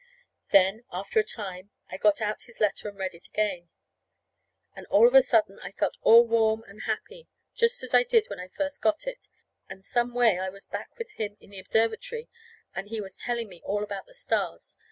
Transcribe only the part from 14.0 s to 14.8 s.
the stars.